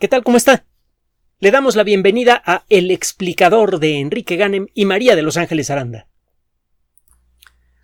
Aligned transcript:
¿Qué 0.00 0.08
tal? 0.08 0.24
¿Cómo 0.24 0.36
está? 0.36 0.66
Le 1.38 1.52
damos 1.52 1.76
la 1.76 1.84
bienvenida 1.84 2.42
a 2.44 2.64
El 2.68 2.90
explicador 2.90 3.78
de 3.78 4.00
Enrique 4.00 4.34
Ganem 4.34 4.66
y 4.74 4.86
María 4.86 5.14
de 5.14 5.22
Los 5.22 5.36
Ángeles 5.36 5.70
Aranda. 5.70 6.08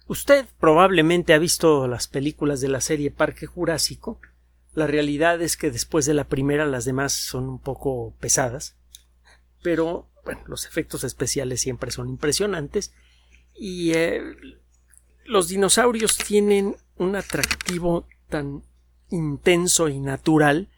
Usted 0.09 0.45
probablemente 0.59 1.35
ha 1.35 1.39
visto 1.39 1.87
las 1.87 2.09
películas 2.09 2.61
de 2.61 2.67
la 2.67 2.81
serie 2.81 3.13
Parque 3.13 3.47
Jurásico. 3.47 4.21
La 4.75 4.89
realidad 4.89 5.41
es 5.41 5.57
que 5.57 5.71
después 5.71 6.05
de 6.05 6.15
la 6.15 6.25
primera 6.25 6.67
las 6.67 6.85
demás 6.85 7.13
son 7.13 7.49
un 7.49 7.61
poco 7.61 8.13
pesadas. 8.19 8.77
Pero, 9.63 10.11
bueno, 10.25 10.43
los 10.47 10.67
efectos 10.67 11.05
especiales 11.05 11.61
siempre 11.61 11.93
son 11.93 12.09
impresionantes. 12.09 12.93
Y 13.55 13.93
eh, 13.93 14.21
los 15.25 15.47
dinosaurios 15.47 16.19
tienen 16.19 16.75
un 16.97 17.15
atractivo 17.15 18.09
tan 18.29 18.65
intenso 19.11 19.89
y 19.89 20.01
natural 20.01 20.71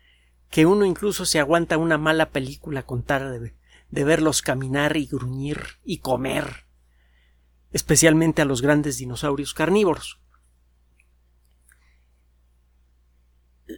que 0.53 0.67
uno 0.67 0.85
incluso 0.85 1.25
se 1.25 1.41
aguanta 1.41 1.79
una 1.79 1.97
mala 1.97 2.29
película 2.29 2.83
contar 2.83 3.41
de, 3.41 3.55
de 3.89 4.05
verlos 4.05 4.43
caminar 4.43 4.99
y 4.99 5.07
gruñir 5.07 5.63
y 5.83 6.01
comer, 6.01 6.67
especialmente 7.73 8.43
a 8.43 8.45
los 8.45 8.61
grandes 8.61 8.99
dinosaurios 8.99 9.55
carnívoros. 9.55 10.21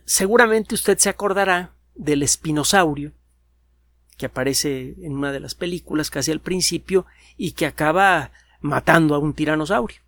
Seguramente 0.05 0.75
usted 0.75 0.99
se 0.99 1.09
acordará 1.09 1.77
del 1.95 2.25
espinosaurio, 2.25 3.13
que 4.17 4.27
aparece 4.27 4.97
en 5.01 5.13
una 5.13 5.31
de 5.31 5.39
las 5.39 5.55
películas 5.55 6.11
casi 6.11 6.33
al 6.33 6.41
principio 6.41 7.07
y 7.37 7.53
que 7.53 7.67
acaba 7.67 8.33
matando 8.61 9.15
a 9.15 9.19
un 9.19 9.33
tiranosaurio. 9.33 10.01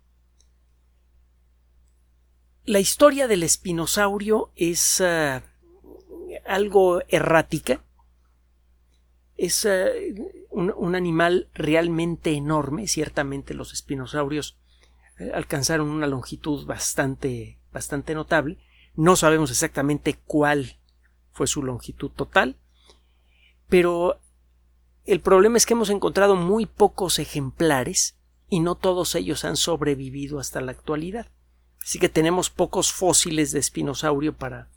La 2.65 2.81
historia 2.81 3.29
del 3.29 3.43
espinosaurio 3.43 4.51
es 4.57 4.99
ah, 4.99 5.43
algo 6.47 7.01
errática. 7.07 7.81
Es 9.35 9.65
eh, 9.65 10.15
un, 10.49 10.95
animal 10.95 11.49
realmente 11.53 12.31
enorme. 12.31 12.87
Ciertamente 12.87 13.53
los 13.53 13.73
espinosaurios 13.73 14.57
eh, 15.19 15.31
alcanzaron 15.33 15.89
una 15.89 16.07
longitud 16.07 16.65
bastante, 16.65 17.59
bastante 17.71 18.15
notable. 18.15 18.57
No 18.95 19.15
sabemos 19.15 19.51
exactamente 19.51 20.17
cuál 20.25 20.79
fue 21.31 21.45
su 21.45 21.61
longitud 21.61 22.09
total, 22.09 22.57
pero 23.69 24.19
el 25.05 25.19
problema 25.19 25.57
es 25.57 25.67
que 25.67 25.73
hemos 25.73 25.91
encontrado 25.91 26.35
muy 26.35 26.65
pocos 26.65 27.19
ejemplares 27.19 28.17
y 28.49 28.59
no 28.59 28.75
todos 28.75 29.13
ellos 29.13 29.45
han 29.45 29.55
sobrevivido 29.55 30.39
hasta 30.39 30.61
la 30.61 30.71
actualidad. 30.71 31.27
Así 31.81 31.99
que 31.99 32.09
tenemos 32.09 32.49
pocos 32.49 32.91
fósiles 32.91 33.51
de 33.51 33.59
espinosaurio 33.59 34.35
para 34.35 34.69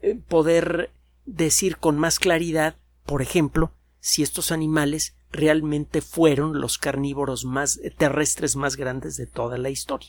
eh, 0.00 0.14
poder 0.14 0.90
decir 1.28 1.76
con 1.76 1.98
más 1.98 2.18
claridad, 2.18 2.76
por 3.04 3.22
ejemplo, 3.22 3.72
si 4.00 4.22
estos 4.22 4.50
animales 4.50 5.16
realmente 5.30 6.00
fueron 6.00 6.60
los 6.60 6.78
carnívoros 6.78 7.44
más 7.44 7.80
terrestres 7.98 8.56
más 8.56 8.76
grandes 8.76 9.16
de 9.16 9.26
toda 9.26 9.58
la 9.58 9.68
historia. 9.68 10.08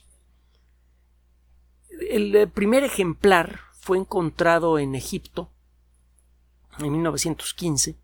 El 2.09 2.34
eh, 2.36 2.48
primer 2.48 2.84
ejemplar 2.84 3.59
fue 3.73 3.98
encontrado 3.98 4.80
en 4.80 4.95
Egipto 4.95 5.52
en 6.80 6.92
1915. 6.94 7.98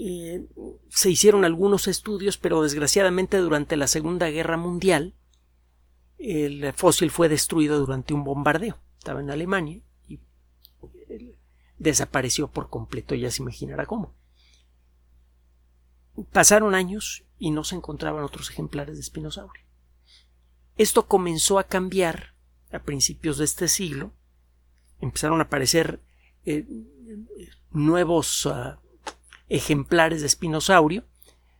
Eh, 0.00 0.46
se 0.88 1.10
hicieron 1.10 1.44
algunos 1.44 1.88
estudios, 1.88 2.38
pero 2.38 2.62
desgraciadamente 2.62 3.38
durante 3.38 3.76
la 3.76 3.88
Segunda 3.88 4.30
Guerra 4.30 4.56
Mundial 4.56 5.14
el 6.18 6.72
fósil 6.72 7.10
fue 7.10 7.28
destruido 7.28 7.78
durante 7.80 8.14
un 8.14 8.22
bombardeo. 8.22 8.78
Estaba 8.98 9.20
en 9.20 9.30
Alemania 9.30 9.82
desapareció 11.78 12.48
por 12.48 12.70
completo, 12.70 13.14
ya 13.14 13.30
se 13.30 13.42
imaginará 13.42 13.86
cómo. 13.86 14.14
Pasaron 16.32 16.74
años 16.74 17.24
y 17.38 17.50
no 17.50 17.64
se 17.64 17.76
encontraban 17.76 18.24
otros 18.24 18.50
ejemplares 18.50 18.96
de 18.96 19.02
espinosaurio. 19.02 19.62
Esto 20.76 21.06
comenzó 21.06 21.58
a 21.58 21.64
cambiar 21.64 22.34
a 22.72 22.80
principios 22.80 23.38
de 23.38 23.44
este 23.44 23.68
siglo. 23.68 24.12
Empezaron 25.00 25.40
a 25.40 25.44
aparecer 25.44 26.00
eh, 26.44 26.66
nuevos 27.70 28.46
ah, 28.46 28.80
ejemplares 29.48 30.20
de 30.20 30.26
espinosaurio. 30.26 31.04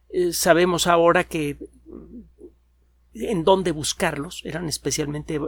Eh, 0.09 0.33
sabemos 0.33 0.87
ahora 0.87 1.25
que 1.25 1.59
en 3.15 3.45
dónde 3.45 3.73
buscarlos 3.73 4.43
eran 4.45 4.69
especialmente 4.69 5.41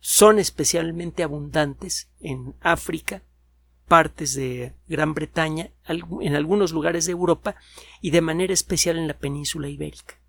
son 0.00 0.38
especialmente 0.40 1.22
abundantes 1.22 2.10
en 2.20 2.54
África 2.60 3.22
partes 3.88 4.34
de 4.34 4.74
Gran 4.88 5.14
Bretaña, 5.14 5.70
en 5.86 6.34
algunos 6.34 6.72
lugares 6.72 7.06
de 7.06 7.12
Europa 7.12 7.56
y 8.00 8.10
de 8.10 8.20
manera 8.20 8.52
especial 8.52 8.98
en 8.98 9.08
la 9.08 9.18
península 9.18 9.68
ibérica. 9.68 10.20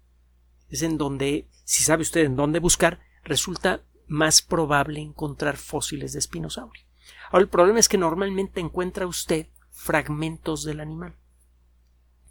Es 0.70 0.82
en 0.82 0.98
donde, 0.98 1.48
si 1.64 1.84
sabe 1.84 2.02
usted 2.02 2.26
en 2.26 2.36
dónde 2.36 2.60
buscar, 2.60 3.00
resulta 3.24 3.82
más 4.08 4.42
probable 4.42 5.00
encontrar 5.00 5.58
fósiles 5.58 6.14
de 6.14 6.20
espinosaurio. 6.20 6.84
Ahora, 7.32 7.44
el 7.44 7.50
problema 7.50 7.80
es 7.80 7.90
que 7.90 7.98
normalmente 7.98 8.60
encuentra 8.60 9.08
usted 9.08 9.48
fragmentos 9.72 10.64
del 10.64 10.80
animal. 10.80 11.16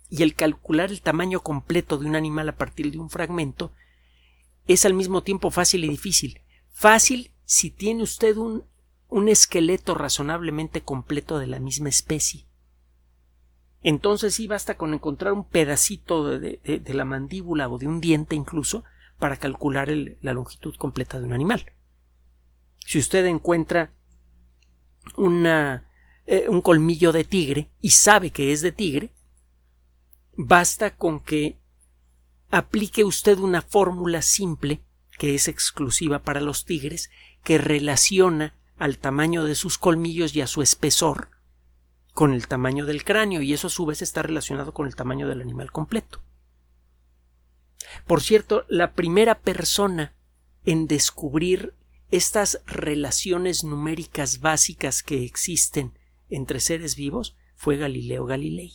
Y 0.08 0.22
el 0.22 0.34
calcular 0.34 0.90
el 0.90 1.02
tamaño 1.02 1.40
completo 1.40 1.98
de 1.98 2.06
un 2.06 2.16
animal 2.16 2.48
a 2.48 2.56
partir 2.56 2.90
de 2.92 2.98
un 2.98 3.10
fragmento 3.10 3.72
es 4.66 4.84
al 4.84 4.94
mismo 4.94 5.22
tiempo 5.22 5.50
fácil 5.50 5.84
y 5.84 5.88
difícil. 5.88 6.40
Fácil 6.70 7.32
si 7.44 7.70
tiene 7.70 8.02
usted 8.02 8.36
un 8.36 8.64
un 9.12 9.28
esqueleto 9.28 9.94
razonablemente 9.94 10.80
completo 10.80 11.38
de 11.38 11.46
la 11.46 11.60
misma 11.60 11.90
especie. 11.90 12.46
Entonces 13.82 14.34
sí 14.34 14.46
basta 14.46 14.76
con 14.76 14.94
encontrar 14.94 15.34
un 15.34 15.44
pedacito 15.44 16.38
de, 16.38 16.60
la 16.86 17.04
mandíbula 17.04 17.68
o 17.68 17.78
de 17.78 17.86
un 17.86 18.00
diente 18.00 18.34
incluso 18.34 18.84
para 19.18 19.36
calcular 19.36 19.88
la 20.20 20.32
longitud 20.32 20.74
completa 20.76 21.20
de 21.20 21.26
un 21.26 21.34
animal. 21.34 21.72
Si 22.78 22.98
usted 22.98 23.26
encuentra 23.26 23.92
eh, 26.26 26.46
un 26.48 26.60
colmillo 26.62 27.12
de 27.12 27.24
tigre 27.24 27.70
y 27.80 27.90
sabe 27.90 28.30
que 28.30 28.52
es 28.52 28.62
de 28.62 28.72
tigre, 28.72 29.12
basta 30.36 30.96
con 30.96 31.20
que 31.20 31.58
aplique 32.50 33.04
usted 33.04 33.38
una 33.38 33.60
fórmula 33.60 34.22
simple 34.22 34.82
que 35.18 35.34
es 35.34 35.48
exclusiva 35.48 36.20
para 36.20 36.40
los 36.40 36.64
tigres 36.64 37.10
que 37.44 37.58
relaciona 37.58 38.54
al 38.82 38.98
tamaño 38.98 39.44
de 39.44 39.54
sus 39.54 39.78
colmillos 39.78 40.34
y 40.34 40.40
a 40.40 40.48
su 40.48 40.60
espesor 40.60 41.28
con 42.12 42.32
el 42.32 42.48
tamaño 42.48 42.84
del 42.84 43.04
cráneo 43.04 43.40
y 43.40 43.52
eso 43.52 43.68
a 43.68 43.70
su 43.70 43.86
vez 43.86 44.02
está 44.02 44.22
relacionado 44.22 44.74
con 44.74 44.88
el 44.88 44.96
tamaño 44.96 45.28
del 45.28 45.40
animal 45.40 45.70
completo. 45.70 46.20
Por 48.08 48.22
cierto, 48.22 48.64
la 48.68 48.94
primera 48.94 49.38
persona 49.38 50.16
en 50.64 50.88
descubrir 50.88 51.74
estas 52.10 52.60
relaciones 52.66 53.62
numéricas 53.62 54.40
básicas 54.40 55.04
que 55.04 55.24
existen 55.24 55.96
entre 56.28 56.58
seres 56.58 56.96
vivos 56.96 57.36
fue 57.54 57.76
Galileo 57.76 58.26
Galilei. 58.26 58.72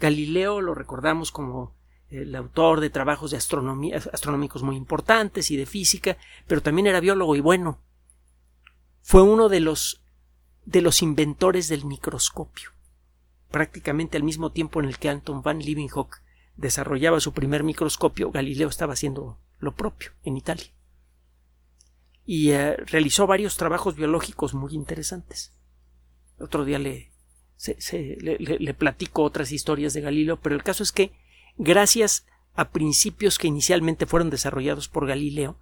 Galileo 0.00 0.62
lo 0.62 0.74
recordamos 0.74 1.32
como 1.32 1.76
el 2.08 2.34
autor 2.34 2.80
de 2.80 2.88
trabajos 2.88 3.34
astronómicos 3.34 4.62
muy 4.62 4.76
importantes 4.76 5.50
y 5.50 5.58
de 5.58 5.66
física, 5.66 6.16
pero 6.46 6.62
también 6.62 6.86
era 6.86 7.00
biólogo 7.00 7.36
y 7.36 7.40
bueno, 7.40 7.82
fue 9.08 9.22
uno 9.22 9.48
de 9.48 9.60
los 9.60 10.02
de 10.64 10.82
los 10.82 11.00
inventores 11.00 11.68
del 11.68 11.84
microscopio. 11.84 12.70
Prácticamente 13.52 14.16
al 14.16 14.24
mismo 14.24 14.50
tiempo 14.50 14.80
en 14.80 14.86
el 14.86 14.98
que 14.98 15.08
Anton 15.08 15.42
van 15.42 15.60
Leeuwenhoek 15.60 16.20
desarrollaba 16.56 17.20
su 17.20 17.32
primer 17.32 17.62
microscopio, 17.62 18.32
Galileo 18.32 18.68
estaba 18.68 18.94
haciendo 18.94 19.38
lo 19.60 19.76
propio 19.76 20.10
en 20.24 20.36
Italia. 20.36 20.66
Y 22.24 22.50
eh, 22.50 22.74
realizó 22.78 23.28
varios 23.28 23.56
trabajos 23.56 23.94
biológicos 23.94 24.54
muy 24.54 24.74
interesantes. 24.74 25.52
Otro 26.40 26.64
día 26.64 26.80
le, 26.80 27.12
le, 28.18 28.38
le 28.58 28.74
platico 28.74 29.22
otras 29.22 29.52
historias 29.52 29.94
de 29.94 30.00
Galileo, 30.00 30.40
pero 30.40 30.56
el 30.56 30.64
caso 30.64 30.82
es 30.82 30.90
que, 30.90 31.12
gracias 31.56 32.26
a 32.54 32.70
principios 32.70 33.38
que 33.38 33.46
inicialmente 33.46 34.04
fueron 34.04 34.30
desarrollados 34.30 34.88
por 34.88 35.06
Galileo, 35.06 35.60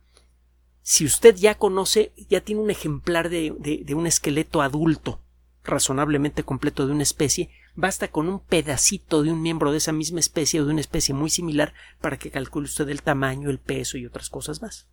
si 0.87 1.07
usted 1.07 1.35
ya 1.35 1.57
conoce, 1.57 2.13
ya 2.29 2.43
tiene 2.43 2.61
un 2.61 2.71
ejemplar 2.71 3.31
de, 3.31 3.51
un 3.97 4.07
esqueleto 4.07 4.61
adulto 4.61 5.19
razonablemente 5.65 6.45
completo 6.45 6.87
de 6.87 6.93
una 6.93 7.03
especie, 7.03 7.49
basta 7.75 8.09
con 8.09 8.29
un 8.29 8.39
pedacito 8.39 9.23
de 9.23 9.33
un 9.33 9.41
miembro 9.41 9.73
de 9.73 9.79
esa 9.79 9.93
misma 9.93 10.21
especie 10.21 10.61
o 10.61 10.67
de 10.67 10.73
una 10.73 10.83
especie 10.83 11.15
muy 11.15 11.31
similar 11.31 11.73
para 12.03 12.19
que 12.19 12.31
calcule 12.31 12.67
usted 12.67 12.87
el 12.91 13.01
tamaño, 13.01 13.49
el 13.49 13.59
peso 13.59 13.97
y 13.97 14.05
otras 14.05 14.29
cosas 14.29 14.61
más. 14.61 14.87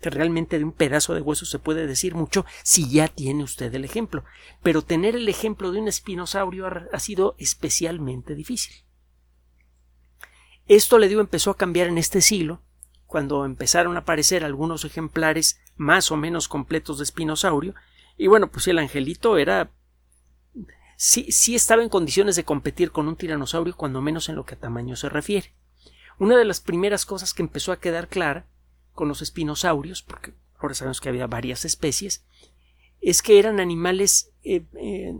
Realmente 0.00 0.56
de 0.56 0.64
un 0.64 0.70
pedazo 0.70 1.14
de 1.14 1.20
hueso 1.20 1.46
se 1.46 1.58
puede 1.58 1.88
decir 1.88 2.14
mucho 2.14 2.46
si 2.62 2.88
ya 2.88 3.08
tiene 3.08 3.42
usted 3.42 3.74
el 3.74 3.84
ejemplo, 3.84 4.24
pero 4.62 4.82
tener 4.82 5.16
el 5.16 5.28
ejemplo 5.28 5.72
de 5.72 5.80
un 5.80 5.88
espinosaurio 5.88 6.68
ha 6.92 7.00
sido 7.00 7.34
especialmente 7.38 8.36
difícil. 8.36 8.84
Esto 10.68 10.98
le 10.98 11.08
dio 11.08 11.20
empezó 11.20 11.50
a 11.50 11.56
cambiar 11.56 11.88
en 11.88 11.98
este 11.98 12.20
siglo 12.20 12.62
cuando 13.14 13.44
empezaron 13.44 13.94
a 13.94 14.00
aparecer 14.00 14.42
algunos 14.42 14.84
ejemplares 14.84 15.60
más 15.76 16.10
o 16.10 16.16
menos 16.16 16.48
completos 16.48 16.98
de 16.98 17.04
espinosaurio, 17.04 17.72
y 18.18 18.26
bueno, 18.26 18.50
pues 18.50 18.66
el 18.66 18.76
angelito 18.80 19.38
era 19.38 19.70
sí, 20.96 21.30
sí 21.30 21.54
estaba 21.54 21.84
en 21.84 21.90
condiciones 21.90 22.34
de 22.34 22.42
competir 22.42 22.90
con 22.90 23.06
un 23.06 23.14
tiranosaurio, 23.14 23.76
cuando 23.76 24.02
menos 24.02 24.28
en 24.28 24.34
lo 24.34 24.44
que 24.44 24.56
a 24.56 24.58
tamaño 24.58 24.96
se 24.96 25.08
refiere. 25.08 25.54
Una 26.18 26.36
de 26.36 26.44
las 26.44 26.58
primeras 26.58 27.06
cosas 27.06 27.34
que 27.34 27.42
empezó 27.42 27.70
a 27.70 27.78
quedar 27.78 28.08
clara 28.08 28.46
con 28.94 29.06
los 29.06 29.22
espinosaurios, 29.22 30.02
porque 30.02 30.34
ahora 30.58 30.74
sabemos 30.74 31.00
que 31.00 31.08
había 31.08 31.28
varias 31.28 31.64
especies, 31.64 32.24
es 33.00 33.22
que 33.22 33.38
eran 33.38 33.60
animales 33.60 34.32
eh, 34.42 34.64
eh, 34.74 35.14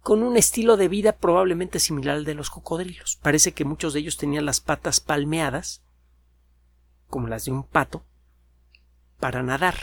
con 0.00 0.24
un 0.24 0.36
estilo 0.36 0.76
de 0.76 0.88
vida 0.88 1.12
probablemente 1.12 1.78
similar 1.78 2.16
al 2.16 2.24
de 2.24 2.34
los 2.34 2.50
cocodrilos. 2.50 3.20
Parece 3.22 3.52
que 3.52 3.64
muchos 3.64 3.92
de 3.92 4.00
ellos 4.00 4.16
tenían 4.16 4.46
las 4.46 4.58
patas 4.58 4.98
palmeadas, 4.98 5.85
como 7.08 7.28
las 7.28 7.44
de 7.44 7.52
un 7.52 7.64
pato, 7.64 8.04
para 9.18 9.42
nadar. 9.42 9.76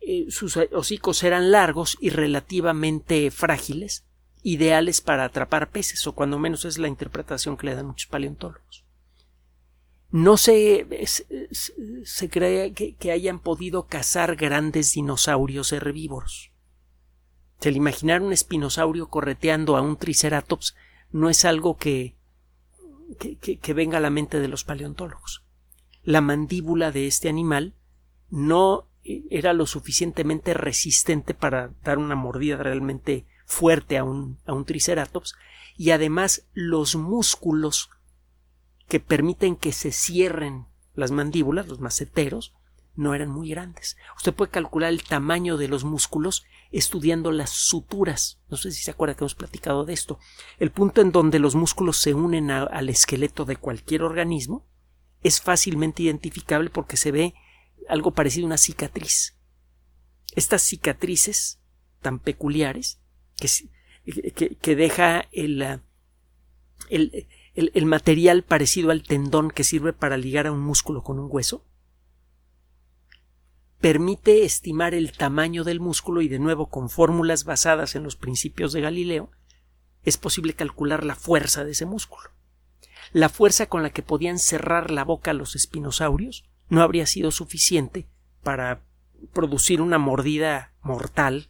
Eh, 0.00 0.26
sus 0.30 0.56
hocicos 0.56 1.22
eran 1.22 1.50
largos 1.50 1.98
y 2.00 2.10
relativamente 2.10 3.30
frágiles, 3.30 4.04
ideales 4.42 5.00
para 5.00 5.24
atrapar 5.24 5.70
peces, 5.70 6.06
o 6.06 6.14
cuando 6.14 6.38
menos 6.38 6.64
es 6.64 6.78
la 6.78 6.88
interpretación 6.88 7.56
que 7.56 7.66
le 7.66 7.74
dan 7.74 7.86
muchos 7.86 8.08
paleontólogos. 8.08 8.84
No 10.10 10.36
se, 10.36 10.86
se 12.02 12.30
cree 12.30 12.72
que, 12.72 13.12
hayan 13.12 13.38
podido 13.38 13.86
cazar 13.86 14.34
grandes 14.34 14.92
dinosaurios 14.94 15.72
herbívoros. 15.72 16.50
El 17.60 17.76
imaginar 17.76 18.22
un 18.22 18.32
espinosaurio 18.32 19.08
correteando 19.08 19.76
a 19.76 19.82
un 19.82 19.96
triceratops 19.96 20.74
no 21.12 21.30
es 21.30 21.44
algo 21.44 21.76
que, 21.76 22.16
que, 23.18 23.74
venga 23.74 23.98
a 23.98 24.00
la 24.00 24.10
mente 24.10 24.40
de 24.40 24.48
los 24.48 24.64
paleontólogos. 24.64 25.44
La 26.02 26.20
mandíbula 26.20 26.92
de 26.92 27.06
este 27.06 27.28
animal 27.28 27.74
no 28.30 28.86
era 29.02 29.52
lo 29.52 29.66
suficientemente 29.66 30.54
resistente 30.54 31.34
para 31.34 31.72
dar 31.82 31.98
una 31.98 32.14
mordida 32.14 32.56
realmente 32.56 33.26
fuerte 33.46 33.98
a 33.98 34.04
un, 34.04 34.38
a 34.46 34.52
un 34.52 34.64
triceratops 34.64 35.34
y 35.76 35.90
además 35.90 36.46
los 36.52 36.94
músculos 36.96 37.90
que 38.88 39.00
permiten 39.00 39.56
que 39.56 39.72
se 39.72 39.92
cierren 39.92 40.66
las 40.94 41.10
mandíbulas, 41.10 41.68
los 41.68 41.80
maceteros, 41.80 42.54
no 42.96 43.14
eran 43.14 43.30
muy 43.30 43.50
grandes. 43.50 43.96
Usted 44.16 44.34
puede 44.34 44.50
calcular 44.50 44.90
el 44.90 45.02
tamaño 45.02 45.56
de 45.56 45.68
los 45.68 45.84
músculos 45.84 46.44
estudiando 46.70 47.32
las 47.32 47.50
suturas. 47.50 48.40
No 48.48 48.56
sé 48.56 48.72
si 48.72 48.82
se 48.82 48.90
acuerda 48.90 49.14
que 49.14 49.24
hemos 49.24 49.34
platicado 49.34 49.84
de 49.84 49.94
esto. 49.94 50.18
El 50.58 50.70
punto 50.70 51.00
en 51.00 51.12
donde 51.12 51.38
los 51.38 51.54
músculos 51.54 51.96
se 51.96 52.14
unen 52.14 52.50
al 52.50 52.88
esqueleto 52.88 53.44
de 53.44 53.56
cualquier 53.56 54.02
organismo 54.02 54.66
es 55.22 55.40
fácilmente 55.40 56.02
identificable 56.02 56.70
porque 56.70 56.96
se 56.96 57.12
ve 57.12 57.34
algo 57.88 58.12
parecido 58.12 58.46
a 58.46 58.48
una 58.48 58.58
cicatriz. 58.58 59.36
Estas 60.34 60.62
cicatrices 60.62 61.60
tan 62.00 62.18
peculiares 62.18 63.00
que, 63.36 64.76
deja 64.76 65.28
el, 65.32 65.82
el, 66.88 67.86
material 67.86 68.42
parecido 68.44 68.90
al 68.90 69.02
tendón 69.02 69.50
que 69.50 69.64
sirve 69.64 69.92
para 69.92 70.16
ligar 70.16 70.46
a 70.46 70.52
un 70.52 70.60
músculo 70.60 71.02
con 71.02 71.18
un 71.18 71.28
hueso, 71.30 71.66
permite 73.80 74.44
estimar 74.44 74.94
el 74.94 75.12
tamaño 75.12 75.64
del 75.64 75.80
músculo 75.80 76.20
y 76.20 76.28
de 76.28 76.38
nuevo 76.38 76.68
con 76.68 76.90
fórmulas 76.90 77.44
basadas 77.44 77.94
en 77.94 78.02
los 78.02 78.16
principios 78.16 78.72
de 78.72 78.82
Galileo 78.82 79.30
es 80.02 80.16
posible 80.16 80.54
calcular 80.54 81.04
la 81.04 81.14
fuerza 81.14 81.64
de 81.64 81.72
ese 81.72 81.86
músculo. 81.86 82.30
La 83.12 83.28
fuerza 83.28 83.66
con 83.66 83.82
la 83.82 83.90
que 83.90 84.02
podían 84.02 84.38
cerrar 84.38 84.90
la 84.90 85.04
boca 85.04 85.32
los 85.32 85.56
espinosaurios 85.56 86.44
no 86.68 86.82
habría 86.82 87.06
sido 87.06 87.30
suficiente 87.30 88.06
para 88.42 88.82
producir 89.32 89.80
una 89.80 89.98
mordida 89.98 90.72
mortal 90.82 91.48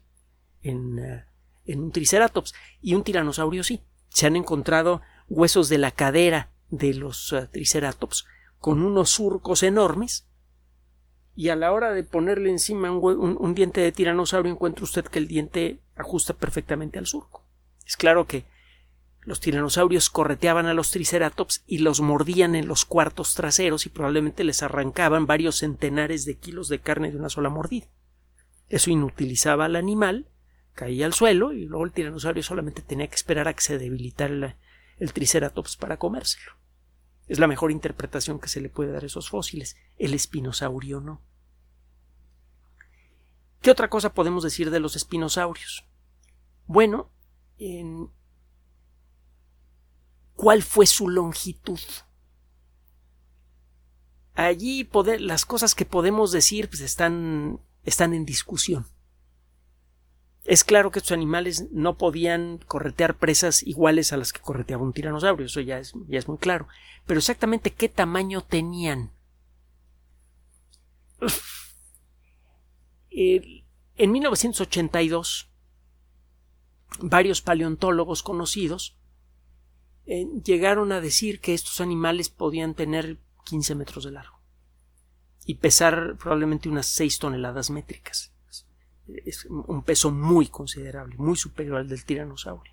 en, 0.63 0.99
eh, 0.99 1.25
en 1.67 1.81
un 1.81 1.93
triceratops 1.93 2.55
y 2.81 2.95
un 2.95 3.05
tiranosaurio 3.05 3.63
sí. 3.63 3.83
Se 4.09 4.27
han 4.27 4.37
encontrado 4.37 5.03
huesos 5.29 5.69
de 5.69 5.79
la 5.79 5.93
cadera 5.93 6.51
de 6.71 6.95
los 6.95 7.33
uh, 7.33 7.47
triceratops 7.47 8.27
con 8.59 8.83
unos 8.83 9.11
surcos 9.11 9.63
enormes 9.63 10.27
y 11.35 11.49
a 11.49 11.57
la 11.57 11.73
hora 11.73 11.93
de 11.93 12.05
ponerle 12.05 12.51
encima 12.51 12.91
un, 12.91 13.55
diente 13.55 13.81
de 13.81 13.93
tiranosaurio 13.93 14.53
encuentra 14.53 14.85
usted 14.85 15.05
que 15.05 15.19
el 15.19 15.29
diente 15.29 15.81
ajusta 15.97 16.35
perfectamente 16.35 16.99
al 16.99 17.07
surco. 17.07 17.45
Es 17.87 17.97
claro 17.97 18.27
que 18.27 18.45
los 19.23 19.41
tiranosaurios 19.41 20.09
correteaban 20.09 20.67
a 20.67 20.75
los 20.75 20.91
triceratops 20.91 21.63
y 21.67 21.79
los 21.79 22.01
mordían 22.01 22.55
en 22.55 22.67
los 22.67 22.85
cuartos 22.85 23.35
traseros 23.35 23.85
y 23.85 23.91
probablemente 23.91 24.45
les 24.45 24.63
arrancaban 24.63 25.27
varios 25.27 25.57
centenares 25.57 26.25
de 26.25 26.39
kilos 26.39 26.69
de 26.69 26.81
carne 26.81 27.11
de 27.11 27.19
una 27.19 27.29
sola 27.29 27.51
mordida. 27.51 27.87
Eso 28.69 28.91
inutilizaba 28.91 29.67
al 29.67 29.77
animal, 29.77 30.29
caía 30.75 31.05
al 31.05 31.13
suelo 31.13 31.53
y 31.53 31.67
luego 31.67 31.85
el 31.85 31.93
tiranosaurio 31.93 32.43
solamente 32.43 32.83
tenía 32.83 33.09
que 33.09 33.17
esperar 33.17 33.49
a 33.49 33.53
que 33.53 33.61
se 33.61 33.79
debilitara 33.79 34.57
el 34.99 35.13
Triceratops 35.13 35.77
para 35.77 35.99
comérselo. 35.99 36.53
Es 37.27 37.39
la 37.39 37.47
mejor 37.47 37.71
interpretación 37.71 38.41
que 38.41 38.49
se 38.49 38.61
le 38.61 38.71
puede 38.71 38.93
dar 38.93 39.03
a 39.03 39.07
esos 39.07 39.29
fósiles. 39.29 39.77
El 39.99 40.15
espinosaurio 40.15 41.01
no. 41.01 41.23
¿Qué 43.61 43.71
otra 43.71 43.91
cosa 43.91 44.15
podemos 44.15 44.43
decir 44.43 44.71
de 44.71 44.81
los 44.81 44.97
espinosaurios? 44.97 45.87
Bueno, 46.67 47.11
¿cuál 50.41 50.63
fue 50.63 50.87
su 50.87 51.07
longitud? 51.11 51.79
Allí 54.35 54.89
las 55.19 55.45
cosas 55.45 55.75
que 55.75 55.85
podemos 55.85 56.33
decir 56.33 56.71
pues, 56.71 56.81
están, 56.81 57.61
están 57.85 58.15
en 58.15 58.25
discusión. 58.25 58.87
Es 60.47 60.65
claro 60.65 60.91
que 60.91 61.01
estos 61.01 61.13
animales 61.13 61.67
no 61.73 61.99
podían 61.99 62.57
corretear 62.57 63.19
presas 63.19 63.63
iguales 63.63 64.15
a 64.15 64.17
las 64.17 64.33
que 64.33 64.41
correteaba 64.41 64.83
un 64.83 64.95
tiranosaurio, 64.95 65.45
eso 65.45 65.61
ya 65.61 65.79
es, 65.79 65.93
ya 66.09 66.19
es 66.19 66.27
muy 66.27 66.39
claro. 66.39 66.69
Pero 67.05 67.19
exactamente 67.19 67.75
qué 67.75 67.91
tamaño 67.91 68.41
tenían. 68.41 69.13
en 73.11 73.63
1982, 74.11 75.51
varios 77.01 77.43
paleontólogos 77.43 78.23
conocidos 78.23 78.97
eh, 80.11 80.27
llegaron 80.45 80.93
a 80.93 81.01
decir 81.01 81.41
que 81.41 81.55
estos 81.55 81.81
animales 81.81 82.29
podían 82.29 82.75
tener 82.75 83.19
15 83.45 83.75
metros 83.75 84.05
de 84.05 84.11
largo 84.11 84.41
y 85.45 85.55
pesar 85.55 86.17
probablemente 86.19 86.69
unas 86.69 86.87
6 86.87 87.19
toneladas 87.19 87.71
métricas 87.71 88.33
es 89.25 89.45
un 89.47 89.83
peso 89.83 90.11
muy 90.11 90.47
considerable, 90.47 91.17
muy 91.19 91.37
superior 91.37 91.79
al 91.79 91.89
del 91.89 92.05
tiranosaurio. 92.05 92.73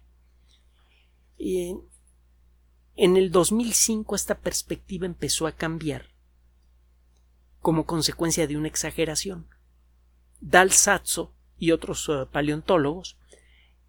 Y 1.37 1.75
en 2.95 3.17
el 3.17 3.31
2005 3.31 4.15
esta 4.15 4.39
perspectiva 4.39 5.05
empezó 5.05 5.47
a 5.47 5.51
cambiar 5.51 6.05
como 7.59 7.85
consecuencia 7.85 8.47
de 8.47 8.57
una 8.57 8.67
exageración. 8.67 9.47
Dal 10.39 10.71
y 11.59 11.71
otros 11.71 12.07
uh, 12.09 12.27
paleontólogos 12.31 13.17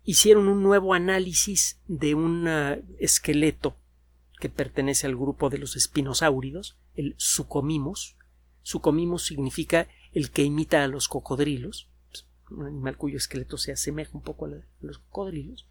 hicieron 0.09 0.49
un 0.49 0.63
nuevo 0.63 0.95
análisis 0.95 1.83
de 1.87 2.15
un 2.15 2.49
uh, 2.49 2.83
esqueleto 2.99 3.77
que 4.41 4.49
pertenece 4.49 5.07
al 5.07 5.15
grupo 5.15 5.51
de 5.51 5.59
los 5.59 5.77
espinosáuridos, 5.77 6.79
el 6.95 7.15
Sucomimus. 7.19 8.17
Sucomimus 8.63 9.27
significa 9.27 9.87
el 10.15 10.31
que 10.31 10.45
imita 10.45 10.83
a 10.83 10.89
los 10.89 11.09
cocodrilos 11.09 11.91
un 12.51 12.65
animal 12.65 12.97
cuyo 12.97 13.19
esqueleto 13.19 13.59
se 13.59 13.73
asemeja 13.73 14.13
un 14.15 14.23
poco 14.23 14.47
a, 14.47 14.51
los 14.81 14.99
cocodrilos. 14.99 15.69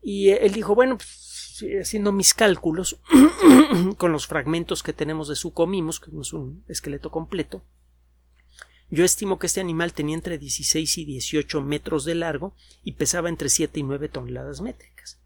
Y 0.00 0.28
él 0.28 0.52
dijo, 0.52 0.76
bueno, 0.76 0.96
pues, 0.96 1.64
haciendo 1.80 2.12
mis 2.12 2.34
cálculos 2.34 3.00
con 3.98 4.12
los 4.12 4.28
fragmentos 4.28 4.84
que 4.84 4.92
tenemos 4.92 5.26
de 5.26 5.34
su 5.34 5.52
comimos, 5.52 5.98
que 5.98 6.12
es 6.20 6.32
un 6.32 6.62
esqueleto 6.68 7.10
completo, 7.10 7.64
yo 8.90 9.04
estimo 9.04 9.38
que 9.38 9.46
este 9.46 9.60
animal 9.60 9.92
tenía 9.92 10.14
entre 10.14 10.38
16 10.38 10.98
y 10.98 11.04
18 11.04 11.60
metros 11.62 12.04
de 12.04 12.14
largo 12.14 12.54
y 12.82 12.92
pesaba 12.92 13.28
entre 13.28 13.48
7 13.48 13.80
y 13.80 13.82
9 13.82 14.08
toneladas 14.08 14.60
métricas. 14.60 15.20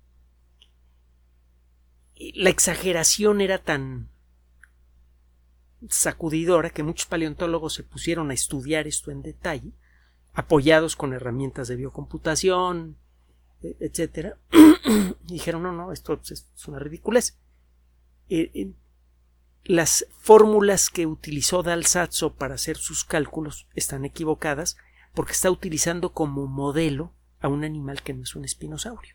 la 2.35 2.50
exageración 2.50 3.41
era 3.41 3.59
tan 3.59 4.11
sacudidora 5.88 6.71
que 6.71 6.83
muchos 6.83 7.07
paleontólogos 7.07 7.75
se 7.75 7.85
pusieron 7.85 8.31
a 8.31 8.35
estudiar 8.35 8.88
esto 8.88 9.12
en 9.12 9.23
detalle 9.23 9.73
apoyados 10.38 10.95
con 10.95 11.12
herramientas 11.12 11.67
de 11.67 11.77
biocomputación, 11.77 12.97
e, 13.61 13.77
etcétera, 13.81 14.38
dijeron 15.25 15.65
no, 15.65 15.73
no, 15.73 15.93
esto 15.93 16.21
es 16.31 16.69
una 16.69 16.79
ridiculez. 16.79 17.37
Eh, 18.29 18.50
eh, 18.55 18.73
las 19.65 20.07
fórmulas 20.19 20.88
que 20.91 21.07
utilizó 21.07 21.62
Dalsatso 21.62 22.35
para 22.35 22.55
hacer 22.55 22.77
sus 22.77 23.05
cálculos 23.05 23.67
están 23.75 24.05
equivocadas 24.05 24.77
porque 25.15 25.33
está 25.33 25.50
utilizando 25.50 26.12
como 26.12 26.47
modelo 26.47 27.12
a 27.41 27.49
un 27.49 27.65
animal 27.65 28.03
que 28.03 28.15
no 28.15 28.23
es 28.23 28.35
un 28.35 28.45
espinosaurio. 28.45 29.15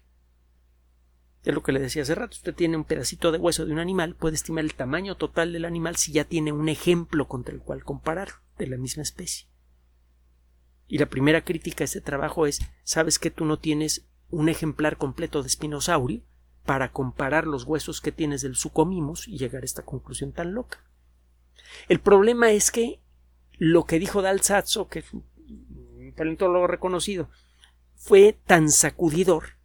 Es 1.44 1.54
lo 1.54 1.62
que 1.62 1.72
le 1.72 1.80
decía 1.80 2.04
hace 2.04 2.16
rato. 2.16 2.38
Usted 2.38 2.56
tiene 2.56 2.78
un 2.78 2.86
pedacito 2.86 3.32
de 3.32 3.38
hueso 3.38 3.66
de 3.66 3.74
un 3.74 3.80
animal, 3.80 4.16
puede 4.16 4.36
estimar 4.36 4.64
el 4.64 4.76
tamaño 4.76 5.18
total 5.18 5.52
del 5.52 5.66
animal 5.66 5.98
si 5.98 6.14
ya 6.14 6.24
tiene 6.24 6.52
un 6.52 6.70
ejemplo 6.70 7.28
contra 7.28 7.54
el 7.54 7.62
cual 7.62 7.84
comparar 7.84 8.30
de 8.58 8.68
la 8.68 8.78
misma 8.78 9.04
especie. 9.04 9.48
Y 10.88 11.00
la 11.00 11.08
primera 11.08 11.44
crítica 11.44 11.84
a 11.84 11.86
este 11.86 12.02
trabajo 12.02 12.46
es, 12.46 12.62
sabes 12.84 13.20
que 13.20 13.32
tú 13.32 13.46
no 13.46 13.60
tienes 13.60 14.06
un 14.30 14.48
ejemplar 14.48 14.98
completo 14.98 15.42
de 15.42 15.48
espinosaurio 15.48 16.22
para 16.65 16.91
comparar 16.91 17.46
los 17.46 17.65
huesos 17.65 18.01
que 18.01 18.12
tienes 18.12 18.41
del 18.41 18.55
sucomimus 18.55 19.27
y 19.27 19.38
llegar 19.38 19.63
a 19.63 19.65
esta 19.65 19.84
conclusión 19.84 20.32
tan 20.32 20.53
loca. 20.53 20.84
El 21.89 22.00
problema 22.00 22.51
es 22.51 22.72
que 22.72 23.01
lo 23.58 23.86
que 23.86 24.00
dijo 24.00 24.22
Dalsazzo, 24.22 24.88
que 24.88 25.00
es 25.00 25.13
un 25.13 25.24
paleontólogo 26.15 26.67
reconocido, 26.67 27.29
fue 27.96 28.38
tan 28.46 28.70
sacudidor 28.70 29.58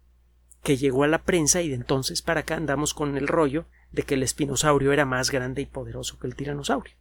que 0.63 0.77
llegó 0.77 1.03
a 1.03 1.07
la 1.07 1.23
prensa 1.23 1.61
y 1.61 1.69
de 1.69 1.75
entonces 1.75 2.21
para 2.21 2.41
acá 2.41 2.55
andamos 2.55 2.93
con 2.93 3.17
el 3.17 3.27
rollo 3.27 3.65
de 3.91 4.03
que 4.03 4.15
el 4.15 4.23
espinosaurio 4.23 4.91
era 4.91 5.05
más 5.05 5.31
grande 5.31 5.61
y 5.61 5.65
poderoso 5.65 6.19
que 6.19 6.27
el 6.27 6.35
tiranosaurio. 6.35 6.95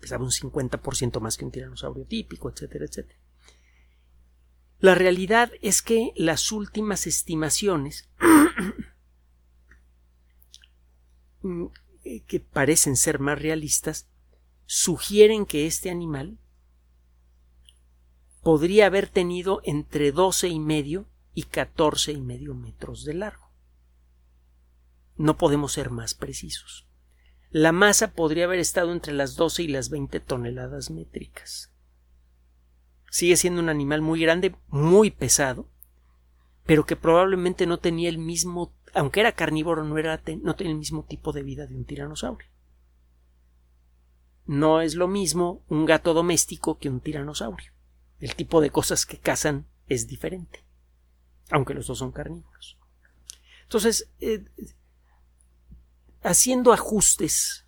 Pesaba 0.00 0.24
un 0.24 0.30
50% 0.30 1.20
más 1.20 1.36
que 1.36 1.44
un 1.44 1.52
tiranosaurio 1.52 2.04
típico, 2.04 2.50
etcétera, 2.50 2.84
etcétera. 2.84 3.18
La 4.82 4.96
realidad 4.96 5.52
es 5.62 5.80
que 5.80 6.12
las 6.16 6.50
últimas 6.50 7.06
estimaciones 7.06 8.10
mm, 11.42 11.66
que 12.26 12.40
parecen 12.40 12.96
ser 12.96 13.20
más 13.20 13.40
realistas 13.40 14.08
sugieren 14.66 15.46
que 15.46 15.68
este 15.68 15.88
animal 15.88 16.36
podría 18.42 18.86
haber 18.86 19.08
tenido 19.08 19.60
entre 19.62 20.10
doce 20.10 20.48
y 20.48 20.58
medio 20.58 21.06
y 21.32 21.44
catorce 21.44 22.10
y 22.10 22.20
medio 22.20 22.52
metros 22.54 23.04
de 23.04 23.14
largo. 23.14 23.52
No 25.16 25.38
podemos 25.38 25.74
ser 25.74 25.90
más 25.90 26.14
precisos. 26.14 26.88
La 27.50 27.70
masa 27.70 28.14
podría 28.14 28.46
haber 28.46 28.58
estado 28.58 28.90
entre 28.90 29.12
las 29.12 29.36
12 29.36 29.62
y 29.62 29.68
las 29.68 29.90
20 29.90 30.18
toneladas 30.18 30.90
métricas. 30.90 31.71
Sigue 33.12 33.36
siendo 33.36 33.60
un 33.60 33.68
animal 33.68 34.00
muy 34.00 34.22
grande, 34.22 34.56
muy 34.68 35.10
pesado, 35.10 35.68
pero 36.64 36.86
que 36.86 36.96
probablemente 36.96 37.66
no 37.66 37.78
tenía 37.78 38.08
el 38.08 38.16
mismo, 38.16 38.72
aunque 38.94 39.20
era 39.20 39.32
carnívoro, 39.32 39.84
no, 39.84 39.98
era, 39.98 40.16
tenía 40.16 40.54
el 40.56 40.78
mismo 40.78 41.04
tipo 41.04 41.30
de 41.34 41.42
vida 41.42 41.66
de 41.66 41.76
un 41.76 41.84
tiranosaurio. 41.84 42.48
No 44.46 44.80
es 44.80 44.94
lo 44.94 45.08
mismo 45.08 45.62
un 45.68 45.84
gato 45.84 46.14
doméstico 46.14 46.78
que 46.78 46.88
un 46.88 47.00
tiranosaurio. 47.00 47.70
El 48.18 48.34
tipo 48.34 48.62
de 48.62 48.70
cosas 48.70 49.04
que 49.04 49.18
cazan 49.18 49.66
es 49.88 50.06
diferente, 50.06 50.64
aunque 51.50 51.74
los 51.74 51.88
dos 51.88 51.98
son 51.98 52.12
carnívoros. 52.12 52.78
Entonces, 53.64 54.08
eh, 54.20 54.42
haciendo 56.22 56.72
ajustes 56.72 57.66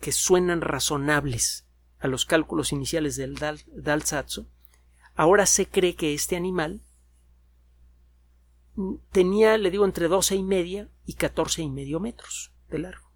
que 0.00 0.10
suenan 0.10 0.62
razonables 0.62 1.64
a 2.00 2.08
los 2.08 2.26
cálculos 2.26 2.72
iniciales 2.72 3.14
del 3.14 3.36
Dal, 3.36 3.60
Dalsatzo, 3.68 4.48
Ahora 5.20 5.44
se 5.44 5.68
cree 5.68 5.96
que 5.96 6.14
este 6.14 6.34
animal 6.34 6.80
tenía, 9.12 9.58
le 9.58 9.70
digo, 9.70 9.84
entre 9.84 10.08
doce 10.08 10.34
y 10.34 10.42
media 10.42 10.88
y 11.04 11.12
catorce 11.12 11.60
y 11.60 11.68
medio 11.68 12.00
metros 12.00 12.54
de 12.70 12.78
largo. 12.78 13.12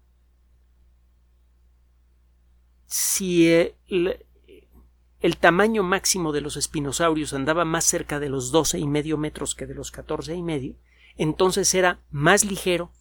Si 2.85 3.47
eh, 3.47 3.75
el, 3.89 5.37
tamaño 5.37 5.81
máximo 5.81 6.31
de 6.31 6.41
los 6.41 6.57
espinosaurios 6.57 7.33
andaba 7.33 7.65
más 7.65 7.85
cerca 7.85 8.19
de 8.19 8.29
los 8.29 8.51
doce 8.51 8.77
y 8.77 8.85
medio 8.85 9.17
metros 9.17 9.55
que 9.55 9.65
de 9.65 9.73
los 9.73 9.89
catorce 9.89 10.35
y 10.35 10.43
medio, 10.43 10.75
entonces 11.17 11.73
era 11.73 12.03
más 12.11 12.45
ligero 12.45 12.91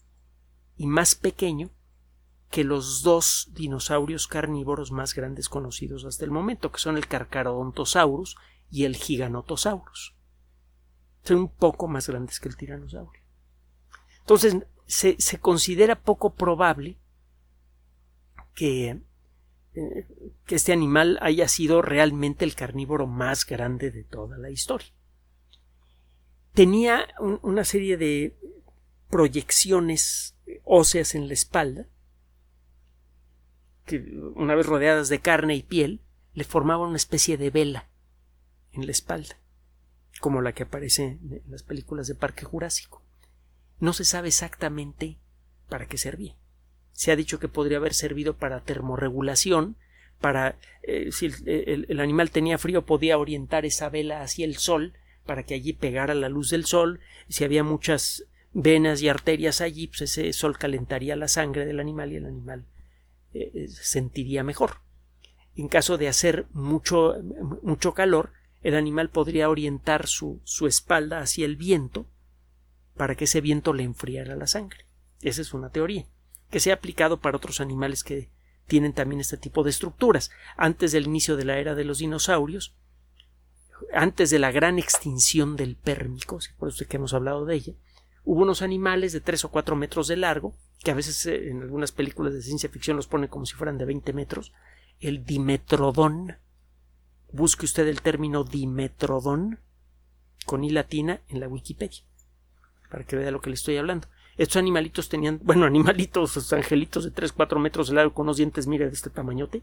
y 0.78 0.86
más 0.86 1.14
pequeño 1.14 1.68
que 2.48 2.64
los 2.64 3.02
dos 3.02 3.50
dinosaurios 3.52 4.28
carnívoros 4.28 4.92
más 4.92 5.12
grandes 5.12 5.50
conocidos 5.50 6.06
hasta 6.06 6.24
el 6.24 6.30
momento, 6.30 6.72
que 6.72 6.78
son 6.78 6.96
el 6.96 7.06
Carcharodontosaurus 7.06 8.36
y 8.74 8.84
el 8.84 8.96
Giganotosaurus. 8.96 10.16
Son 11.22 11.36
un 11.36 11.48
poco 11.48 11.86
más 11.86 12.08
grandes 12.08 12.40
que 12.40 12.48
el 12.48 12.56
tiranosaurio. 12.56 13.22
Entonces, 14.18 14.56
se, 14.86 15.38
considera 15.38 16.02
poco 16.02 16.34
probable 16.34 16.98
que, 18.52 19.00
eh, 19.74 20.08
que 20.44 20.56
este 20.56 20.72
animal 20.72 21.18
haya 21.22 21.46
sido 21.46 21.82
realmente 21.82 22.44
el 22.44 22.56
carnívoro 22.56 23.06
más 23.06 23.46
grande 23.46 23.92
de 23.92 24.02
toda 24.02 24.38
la 24.38 24.50
historia. 24.50 24.92
Tenía 26.52 27.06
una 27.42 27.64
serie 27.64 27.96
de 27.96 28.36
proyecciones 29.08 30.36
óseas 30.64 31.14
en 31.14 31.28
la 31.28 31.34
espalda, 31.34 31.86
que 33.86 33.98
una 34.34 34.56
vez 34.56 34.66
rodeadas 34.66 35.08
de 35.08 35.20
carne 35.20 35.54
y 35.54 35.62
piel, 35.62 36.00
le 36.32 36.42
formaban 36.42 36.88
una 36.88 36.96
especie 36.96 37.36
de 37.36 37.50
vela 37.50 37.88
en 38.74 38.86
la 38.86 38.92
espalda, 38.92 39.36
como 40.20 40.40
la 40.40 40.52
que 40.52 40.64
aparece 40.64 41.18
en 41.22 41.42
las 41.48 41.62
películas 41.62 42.06
de 42.06 42.14
Parque 42.14 42.44
Jurásico. 42.44 43.02
No 43.80 43.92
se 43.92 44.04
sabe 44.04 44.28
exactamente 44.28 45.18
para 45.68 45.86
qué 45.86 45.98
servía. 45.98 46.36
Se 46.92 47.10
ha 47.10 47.16
dicho 47.16 47.38
que 47.38 47.48
podría 47.48 47.78
haber 47.78 47.94
servido 47.94 48.36
para 48.36 48.60
termorregulación, 48.60 49.76
para 50.20 50.56
eh, 50.82 51.10
si 51.12 51.30
el, 51.44 52.00
animal 52.00 52.30
tenía 52.30 52.56
frío 52.56 52.86
podía 52.86 53.18
orientar 53.18 53.66
esa 53.66 53.88
vela 53.88 54.22
hacia 54.22 54.46
el 54.46 54.56
sol 54.56 54.94
para 55.26 55.42
que 55.42 55.54
allí 55.54 55.72
pegara 55.72 56.14
la 56.14 56.28
luz 56.28 56.50
del 56.50 56.64
sol. 56.64 57.00
Si 57.28 57.44
había 57.44 57.64
muchas 57.64 58.24
venas 58.52 59.02
y 59.02 59.08
arterias 59.08 59.60
allí, 59.60 59.88
pues 59.88 60.02
ese 60.02 60.32
sol 60.32 60.56
calentaría 60.56 61.16
la 61.16 61.28
sangre 61.28 61.66
del 61.66 61.80
animal 61.80 62.12
y 62.12 62.16
el 62.16 62.26
animal 62.26 62.64
eh, 63.34 63.50
eh, 63.54 63.68
sentiría 63.68 64.44
mejor. 64.44 64.78
En 65.56 65.68
caso 65.68 65.98
de 65.98 66.08
hacer 66.08 66.46
mucho, 66.52 67.16
mucho 67.62 67.92
calor, 67.94 68.32
el 68.64 68.74
animal 68.74 69.10
podría 69.10 69.48
orientar 69.48 70.08
su, 70.08 70.40
su 70.42 70.66
espalda 70.66 71.20
hacia 71.20 71.44
el 71.44 71.54
viento 71.54 72.06
para 72.96 73.14
que 73.14 73.24
ese 73.24 73.40
viento 73.40 73.72
le 73.72 73.84
enfriara 73.84 74.34
la 74.34 74.46
sangre. 74.48 74.86
Esa 75.20 75.42
es 75.42 75.54
una 75.54 75.70
teoría 75.70 76.06
que 76.50 76.60
se 76.60 76.70
ha 76.70 76.74
aplicado 76.74 77.20
para 77.20 77.36
otros 77.36 77.60
animales 77.60 78.02
que 78.02 78.30
tienen 78.66 78.94
también 78.94 79.20
este 79.20 79.36
tipo 79.36 79.62
de 79.62 79.70
estructuras. 79.70 80.30
Antes 80.56 80.92
del 80.92 81.04
inicio 81.04 81.36
de 81.36 81.44
la 81.44 81.58
era 81.58 81.74
de 81.74 81.84
los 81.84 81.98
dinosaurios, 81.98 82.74
antes 83.92 84.30
de 84.30 84.38
la 84.38 84.50
gran 84.50 84.78
extinción 84.78 85.56
del 85.56 85.76
pérmico, 85.76 86.38
por 86.58 86.68
eso 86.70 86.86
que 86.88 86.96
hemos 86.96 87.12
hablado 87.12 87.44
de 87.44 87.56
ella, 87.56 87.72
hubo 88.24 88.42
unos 88.42 88.62
animales 88.62 89.12
de 89.12 89.20
tres 89.20 89.44
o 89.44 89.50
cuatro 89.50 89.76
metros 89.76 90.08
de 90.08 90.16
largo, 90.16 90.54
que 90.82 90.90
a 90.90 90.94
veces 90.94 91.26
eh, 91.26 91.50
en 91.50 91.60
algunas 91.60 91.92
películas 91.92 92.32
de 92.32 92.42
ciencia 92.42 92.70
ficción 92.70 92.96
los 92.96 93.08
ponen 93.08 93.28
como 93.28 93.44
si 93.44 93.54
fueran 93.54 93.76
de 93.76 93.84
20 93.84 94.12
metros, 94.12 94.52
el 95.00 95.24
dimetrodón, 95.24 96.38
busque 97.34 97.66
usted 97.66 97.86
el 97.88 98.00
término 98.00 98.44
dimetrodón 98.44 99.58
con 100.46 100.62
i 100.62 100.70
latina 100.70 101.20
en 101.28 101.40
la 101.40 101.48
Wikipedia 101.48 102.04
para 102.90 103.04
que 103.04 103.16
vea 103.16 103.32
lo 103.32 103.40
que 103.40 103.50
le 103.50 103.54
estoy 103.54 103.76
hablando. 103.76 104.06
Estos 104.36 104.56
animalitos 104.56 105.08
tenían, 105.08 105.40
bueno, 105.42 105.66
animalitos, 105.66 106.52
angelitos 106.52 107.04
de 107.04 107.12
3-4 107.12 107.58
metros 107.58 107.88
de 107.88 107.94
largo 107.94 108.14
con 108.14 108.26
unos 108.26 108.36
dientes, 108.36 108.68
mire, 108.68 108.86
de 108.86 108.92
este 108.92 109.10
tamañote, 109.10 109.62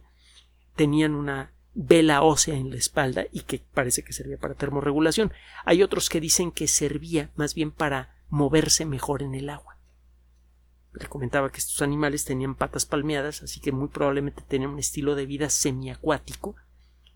tenían 0.76 1.16
una 1.16 1.54
vela 1.74 2.24
ósea 2.24 2.56
en 2.56 2.72
la 2.72 2.76
espalda 2.76 3.24
y 3.32 3.42
que 3.42 3.62
parece 3.74 4.04
que 4.04 4.12
servía 4.12 4.38
para 4.38 4.56
termorregulación. 4.56 5.32
Hay 5.64 5.82
otros 5.82 6.10
que 6.10 6.20
dicen 6.20 6.52
que 6.52 6.68
servía 6.68 7.30
más 7.38 7.56
bien 7.56 7.72
para 7.72 8.18
moverse 8.30 8.86
mejor 8.86 9.24
en 9.24 9.34
el 9.34 9.50
agua. 9.50 9.78
Le 10.94 11.08
comentaba 11.08 11.54
que 11.54 11.60
estos 11.60 11.82
animales 11.82 12.26
tenían 12.26 12.56
patas 12.56 12.86
palmeadas, 12.86 13.44
así 13.44 13.62
que 13.62 13.72
muy 13.72 13.88
probablemente 13.88 14.44
tenían 14.46 14.72
un 14.72 14.80
estilo 14.80 15.16
de 15.16 15.26
vida 15.26 15.50
semiacuático 15.50 16.58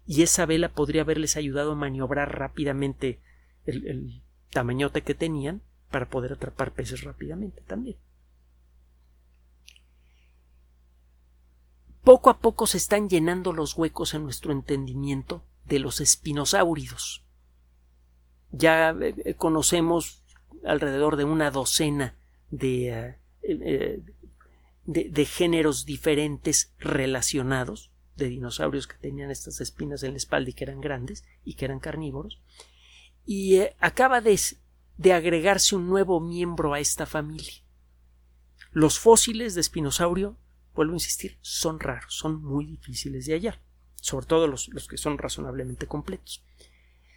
y 0.08 0.22
esa 0.22 0.46
vela 0.46 0.70
podría 0.70 1.02
haberles 1.02 1.36
ayudado 1.36 1.72
a 1.72 1.76
maniobrar 1.76 2.38
rápidamente 2.38 3.20
el, 3.66 4.22
tamañote 4.52 5.02
que 5.02 5.16
tenían 5.16 5.62
para 5.92 6.10
poder 6.10 6.34
atrapar 6.34 6.72
peces 6.74 7.04
rápidamente 7.04 7.62
también. 7.62 7.98
Poco 12.04 12.30
a 12.30 12.38
poco 12.38 12.68
se 12.68 12.78
están 12.78 13.10
llenando 13.10 13.52
los 13.52 13.76
huecos 13.76 14.14
en 14.14 14.24
nuestro 14.24 14.52
entendimiento 14.52 15.44
de 15.66 15.80
los 15.80 16.00
espinosáuridos. 16.00 17.26
Ya 18.52 18.92
eh, 18.92 19.16
eh, 19.26 19.34
conocemos 19.34 20.24
alrededor 20.64 21.16
de 21.16 21.24
una 21.24 21.50
docena 21.50 22.16
de, 22.52 23.18
eh, 23.42 24.04
de 24.86 25.26
géneros 25.26 25.86
diferentes 25.86 26.74
relacionados 26.78 27.92
de 28.16 28.30
dinosaurios 28.30 28.88
que 28.88 28.98
tenían 28.98 29.32
estas 29.32 29.62
espinas 29.62 30.04
en 30.04 30.12
la 30.12 30.18
espalda 30.18 30.50
y 30.50 30.54
que 30.54 30.64
eran 30.64 30.82
grandes 30.82 31.26
y 31.44 31.56
que 31.56 31.66
eran 31.66 31.80
carnívoros. 31.80 32.40
Y 33.26 33.56
eh, 33.56 33.76
acaba 33.80 34.22
de, 34.22 34.40
de 34.98 35.14
agregarse 35.14 35.76
un 35.76 35.88
nuevo 35.88 36.20
miembro 36.20 36.74
a 36.74 36.80
esta 36.80 37.06
familia. 37.06 37.54
Los 38.72 39.00
fósiles 39.00 39.56
de 39.56 39.62
espinosaurio, 39.62 40.38
vuelvo 40.74 40.94
a 40.94 40.96
insistir, 40.98 41.38
son 41.42 41.80
raros, 41.80 42.14
son 42.14 42.44
muy 42.44 42.66
difíciles 42.66 43.26
de 43.26 43.34
hallar, 43.34 43.62
sobre 43.96 44.26
todo 44.26 44.48
los, 44.48 44.68
los 44.70 44.88
que 44.88 44.98
son 44.98 45.18
razonablemente 45.18 45.88
completos. 45.88 46.44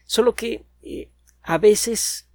Solo 0.04 0.34
que 0.34 0.66
eh, 0.82 1.10
a 1.42 1.58
veces, 1.58 2.28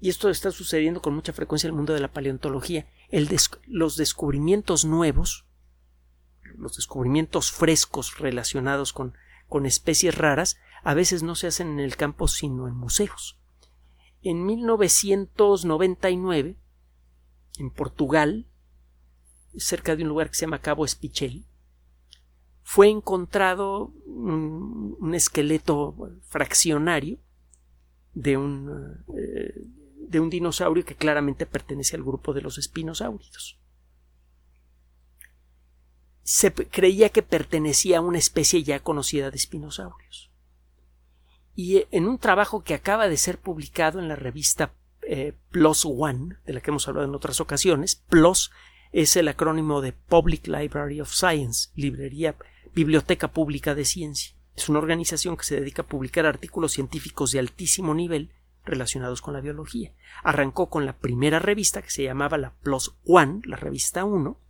y 0.00 0.08
esto 0.08 0.28
está 0.28 0.50
sucediendo 0.50 1.00
con 1.00 1.14
mucha 1.14 1.32
frecuencia 1.32 1.68
en 1.68 1.72
el 1.72 1.76
mundo 1.76 1.94
de 1.94 2.00
la 2.00 2.12
paleontología, 2.12 2.86
el 3.08 3.28
los 3.66 3.96
descubrimientos 3.96 4.84
nuevos 4.84 5.45
los 6.58 6.76
descubrimientos 6.76 7.50
frescos 7.52 8.18
relacionados 8.18 8.92
con, 8.92 9.14
con 9.48 9.64
especies 9.66 10.16
raras 10.16 10.58
a 10.82 10.94
veces 10.94 11.22
no 11.22 11.34
se 11.34 11.48
hacen 11.48 11.68
en 11.68 11.80
el 11.80 11.96
campo 11.96 12.28
sino 12.28 12.68
en 12.68 12.74
museos. 12.74 13.38
En 14.22 14.46
1999, 14.46 16.56
en 17.58 17.70
Portugal, 17.70 18.46
cerca 19.56 19.96
de 19.96 20.02
un 20.02 20.08
lugar 20.08 20.28
que 20.28 20.36
se 20.36 20.42
llama 20.42 20.60
Cabo 20.60 20.84
Espichelli, 20.84 21.46
fue 22.62 22.88
encontrado 22.88 23.92
un, 24.06 25.12
esqueleto 25.14 25.96
fraccionario 26.22 27.18
de 28.12 28.36
un, 28.36 29.04
eh, 29.16 29.66
de 30.08 30.20
un 30.20 30.30
dinosaurio 30.30 30.84
que 30.84 30.96
claramente 30.96 31.46
pertenece 31.46 31.96
al 31.96 32.02
grupo 32.02 32.32
de 32.32 32.42
los 32.42 32.58
espinosáuridos. 32.58 33.60
Se 36.26 36.52
creía 36.52 37.10
que 37.10 37.22
pertenecía 37.22 37.98
a 37.98 38.00
una 38.00 38.18
especie 38.18 38.64
ya 38.64 38.80
conocida 38.80 39.30
de 39.30 39.36
espinosaurios. 39.36 40.32
Y 41.54 41.76
eh, 41.76 41.88
en 41.92 42.08
un 42.08 42.18
trabajo 42.18 42.64
que 42.64 42.74
acaba 42.74 43.06
de 43.06 43.16
ser 43.16 43.38
publicado 43.38 44.00
en 44.00 44.08
la 44.08 44.16
revista 44.16 44.72
eh, 45.02 45.34
PLOS 45.52 45.86
One, 45.86 46.34
de 46.44 46.52
la 46.52 46.60
que 46.60 46.72
hemos 46.72 46.88
hablado 46.88 47.06
en 47.06 47.14
otras 47.14 47.40
ocasiones, 47.40 48.02
PLOS 48.08 48.50
es 48.90 49.14
el 49.14 49.28
acrónimo 49.28 49.80
de 49.80 49.92
Public 49.92 50.48
Library 50.48 51.00
of 51.00 51.12
Science, 51.12 51.70
librería, 51.76 52.34
biblioteca 52.74 53.28
pública 53.28 53.76
de 53.76 53.84
ciencia. 53.84 54.34
Es 54.56 54.68
una 54.68 54.80
organización 54.80 55.36
que 55.36 55.44
se 55.44 55.60
dedica 55.60 55.82
a 55.82 55.86
publicar 55.86 56.26
artículos 56.26 56.72
científicos 56.72 57.30
de 57.30 57.38
altísimo 57.38 57.94
nivel 57.94 58.32
relacionados 58.64 59.22
con 59.22 59.32
la 59.32 59.40
biología. 59.40 59.92
Arrancó 60.24 60.70
con 60.70 60.86
la 60.86 60.96
primera 60.96 61.38
revista 61.38 61.82
que 61.82 61.90
se 61.90 62.02
llamaba 62.02 62.36
la 62.36 62.50
PLOS 62.50 62.96
One, 63.06 63.42
la 63.44 63.56
revista 63.56 64.04
1, 64.04 64.40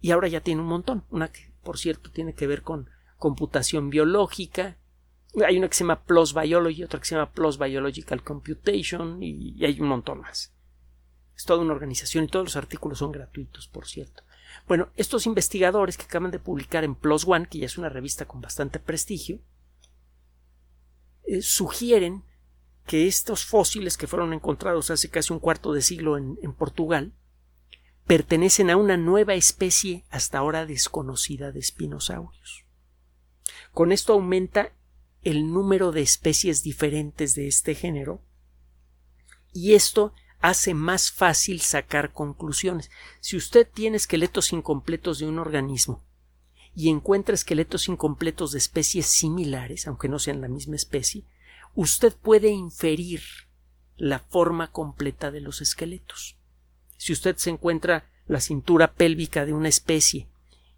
y 0.00 0.10
ahora 0.10 0.28
ya 0.28 0.40
tiene 0.40 0.60
un 0.60 0.68
montón. 0.68 1.04
Una 1.10 1.30
que, 1.30 1.52
por 1.62 1.78
cierto, 1.78 2.10
tiene 2.10 2.34
que 2.34 2.46
ver 2.46 2.62
con 2.62 2.88
computación 3.16 3.90
biológica, 3.90 4.78
hay 5.46 5.58
una 5.58 5.68
que 5.68 5.74
se 5.74 5.84
llama 5.84 6.04
Plus 6.04 6.34
Biology, 6.34 6.84
otra 6.84 7.00
que 7.00 7.06
se 7.06 7.14
llama 7.14 7.32
Plus 7.32 7.58
Biological 7.58 8.22
Computation 8.22 9.22
y, 9.22 9.62
hay 9.64 9.80
un 9.80 9.88
montón 9.88 10.20
más. 10.20 10.54
Es 11.36 11.44
toda 11.44 11.60
una 11.60 11.74
organización 11.74 12.24
y 12.24 12.28
todos 12.28 12.46
los 12.46 12.56
artículos 12.56 12.98
son 12.98 13.12
gratuitos, 13.12 13.68
por 13.68 13.86
cierto. 13.86 14.22
Bueno, 14.66 14.88
estos 14.96 15.26
investigadores 15.26 15.96
que 15.96 16.04
acaban 16.04 16.30
de 16.30 16.38
publicar 16.38 16.82
en 16.82 16.94
Plus 16.94 17.26
One, 17.26 17.46
que 17.46 17.58
ya 17.58 17.66
es 17.66 17.78
una 17.78 17.88
revista 17.88 18.26
con 18.26 18.40
bastante 18.40 18.78
prestigio, 18.80 19.40
eh, 21.24 21.42
sugieren 21.42 22.24
que 22.86 23.06
estos 23.06 23.44
fósiles 23.44 23.98
que 23.98 24.06
fueron 24.06 24.32
encontrados 24.32 24.90
hace 24.90 25.10
casi 25.10 25.32
un 25.32 25.40
cuarto 25.40 25.72
de 25.74 25.82
siglo 25.82 26.16
en 26.16 26.54
Portugal 26.54 27.12
pertenecen 28.08 28.70
a 28.70 28.78
una 28.78 28.96
nueva 28.96 29.34
especie 29.34 30.06
hasta 30.08 30.38
ahora 30.38 30.64
desconocida 30.64 31.52
de 31.52 31.60
espinosaurios. 31.60 32.64
Con 33.72 33.92
esto 33.92 34.14
aumenta 34.14 34.72
el 35.22 35.52
número 35.52 35.92
de 35.92 36.00
especies 36.00 36.62
diferentes 36.62 37.34
de 37.34 37.48
este 37.48 37.74
género 37.74 38.22
y 39.52 39.74
esto 39.74 40.14
hace 40.40 40.72
más 40.72 41.10
fácil 41.10 41.60
sacar 41.60 42.14
conclusiones. 42.14 42.90
Si 43.20 43.36
usted 43.36 43.68
tiene 43.70 43.98
esqueletos 43.98 44.54
incompletos 44.54 45.18
de 45.18 45.26
un 45.26 45.38
organismo 45.38 46.02
y 46.74 46.88
encuentra 46.88 47.34
esqueletos 47.34 47.88
incompletos 47.88 48.52
de 48.52 48.58
especies 48.58 49.04
similares, 49.04 49.86
aunque 49.86 50.08
no 50.08 50.18
sean 50.18 50.40
la 50.40 50.48
misma 50.48 50.76
especie, 50.76 51.24
usted 51.74 52.16
puede 52.16 52.48
inferir 52.48 53.20
la 53.98 54.20
forma 54.20 54.72
completa 54.72 55.30
de 55.30 55.42
los 55.42 55.60
esqueletos. 55.60 56.37
Si 56.98 57.14
usted 57.14 57.36
se 57.36 57.48
encuentra 57.48 58.04
la 58.26 58.40
cintura 58.40 58.92
pélvica 58.92 59.46
de 59.46 59.54
una 59.54 59.68
especie 59.68 60.28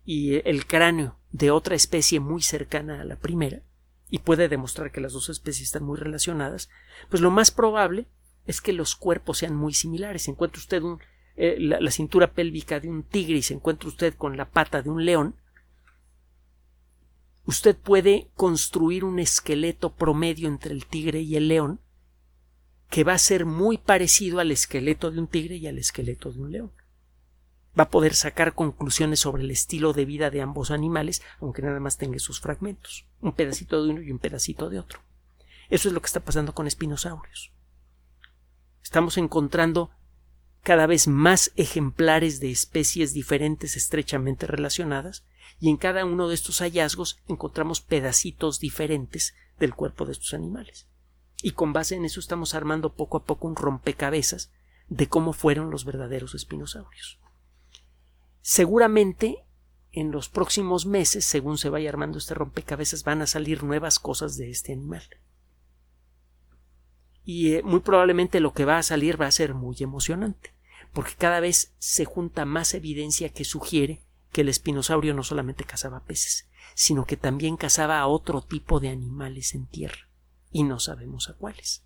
y 0.05 0.37
el 0.49 0.67
cráneo 0.67 1.17
de 1.33 1.51
otra 1.51 1.75
especie 1.75 2.21
muy 2.21 2.43
cercana 2.43 3.01
a 3.01 3.05
la 3.05 3.17
primera, 3.17 3.63
y 4.11 4.19
puede 4.19 4.49
demostrar 4.49 4.91
que 4.91 5.01
las 5.01 5.13
dos 5.13 5.29
especies 5.29 5.69
están 5.69 5.85
muy 5.85 5.97
relacionadas, 5.97 6.69
pues 7.09 7.23
lo 7.23 7.31
más 7.31 7.51
probable 7.51 8.07
es 8.47 8.61
que 8.61 8.73
los 8.73 8.97
cuerpos 8.97 9.39
sean 9.39 9.55
muy 9.55 9.73
similares. 9.73 10.23
Si 10.23 10.31
encuentra 10.31 10.59
usted 10.59 10.83
eh, 11.37 11.57
la, 11.59 11.91
cintura 11.91 12.33
pélvica 12.33 12.81
de 12.81 12.89
un 12.89 13.05
tigre 13.05 13.39
y 13.39 13.43
se 13.43 13.55
encuentra 13.55 13.89
usted 13.89 14.15
con 14.15 14.37
la 14.37 14.51
pata 14.51 14.83
de 14.83 14.91
un 14.91 15.05
león, 15.05 15.37
usted 17.45 17.77
puede 17.77 18.29
construir 18.35 19.05
un 19.05 19.21
esqueleto 19.21 19.95
promedio 19.95 20.49
entre 20.49 20.75
el 20.75 20.87
tigre 20.87 21.21
y 21.21 21.37
el 21.37 21.49
león 21.49 21.81
que 22.91 23.05
va 23.05 23.15
a 23.15 23.19
ser 23.19 23.47
muy 23.47 23.79
parecido 23.79 24.41
al 24.41 24.51
esqueleto 24.51 25.11
de 25.11 25.21
un 25.21 25.29
tigre 25.29 25.57
y 25.57 25.67
al 25.67 25.79
esqueleto 25.79 26.31
de 26.31 26.41
un 26.41 26.53
león 26.53 26.73
va 27.79 27.85
a 27.85 27.91
poder 27.91 28.15
sacar 28.15 28.55
conclusiones 28.55 29.21
sobre 29.21 29.43
el 29.43 29.51
estilo 29.51 29.93
de 29.93 30.05
vida 30.05 30.31
de 30.31 30.43
ambos 30.43 30.71
animales, 30.71 31.23
aunque 31.41 31.63
nada 31.63 31.81
más 31.81 31.99
tenga 31.99 32.19
sus 32.19 32.41
fragmentos, 32.41 33.07
un 33.21 33.33
pedacito 33.33 33.83
de 33.83 33.91
uno 33.91 34.03
y 34.03 34.11
un 34.11 34.19
pedacito 34.19 34.71
de 34.71 34.79
otro. 34.79 35.01
Eso 35.69 35.89
es 35.89 35.95
lo 35.95 36.01
que 36.01 36.07
está 36.07 36.21
pasando 36.21 36.53
con 36.53 36.67
espinosaurios. 36.67 37.53
Estamos 38.83 39.19
encontrando 39.19 39.91
cada 40.63 40.87
vez 40.87 41.07
más 41.07 41.53
ejemplares 41.57 42.41
de 42.41 42.51
especies 42.51 43.15
diferentes 43.15 43.77
estrechamente 43.77 44.47
relacionadas, 44.47 45.25
y 45.59 45.71
en 45.71 45.77
cada 45.77 46.05
uno 46.05 46.29
de 46.29 46.35
estos 46.35 46.61
hallazgos 46.61 47.19
encontramos 47.29 47.81
pedacitos 47.81 48.61
diferentes 48.61 49.35
del 49.59 49.75
cuerpo 49.75 50.07
de 50.07 50.13
estos 50.13 50.35
animales. 50.35 50.90
Y 51.43 51.53
con 51.53 51.73
base 51.73 51.97
en 51.97 52.05
eso 52.05 52.21
estamos 52.21 52.55
armando 52.55 52.95
poco 52.95 53.17
a 53.17 53.25
poco 53.25 53.49
un 53.49 53.57
rompecabezas 53.57 54.53
de 54.89 55.09
cómo 55.09 55.33
fueron 55.33 55.71
los 55.71 55.85
verdaderos 55.85 56.35
espinosaurios. 56.35 57.19
Seguramente 58.43 59.45
en 59.93 60.13
los 60.13 60.29
próximos 60.29 60.87
meses, 60.87 61.25
según 61.25 61.59
se 61.59 61.69
vaya 61.69 61.89
armando 61.89 62.19
este 62.19 62.35
rompecabezas, 62.35 63.05
van 63.05 63.23
a 63.23 63.27
salir 63.27 63.65
nuevas 63.65 63.99
cosas 63.99 64.37
de 64.37 64.51
este 64.51 64.73
animal. 64.73 65.03
Y 67.25 67.55
eh, 67.55 67.63
muy 67.63 67.81
probablemente 67.81 68.41
lo 68.41 68.53
que 68.53 68.65
va 68.65 68.79
a 68.79 68.83
salir 68.83 69.21
va 69.21 69.27
a 69.27 69.33
ser 69.33 69.55
muy 69.55 69.77
emocionante, 69.81 70.55
porque 70.93 71.15
cada 71.19 71.41
vez 71.41 71.75
se 71.79 72.05
junta 72.05 72.45
más 72.45 72.75
evidencia 72.75 73.31
que 73.31 73.45
sugiere 73.45 74.01
que 74.33 74.43
el 74.43 74.49
espinosaurio 74.49 75.13
no 75.13 75.25
solamente 75.25 75.65
cazaba 75.65 76.05
peces, 76.05 76.49
sino 76.75 77.05
que 77.05 77.17
también 77.17 77.57
cazaba 77.57 77.99
a 77.99 78.07
otro 78.07 78.43
tipo 78.43 78.79
de 78.79 78.91
animales 78.91 79.55
en 79.55 79.67
tierra, 79.67 80.09
y 80.51 80.65
no 80.65 80.81
sabemos 80.81 81.29
a 81.29 81.35
cuáles. 81.35 81.85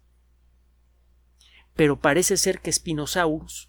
Pero 1.74 1.98
parece 1.98 2.36
ser 2.36 2.60
que 2.60 2.72
Spinosaurus 2.72 3.68